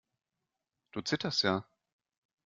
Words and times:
Du 0.93 1.01
zitterst 1.03 1.43
ja! 1.43 1.63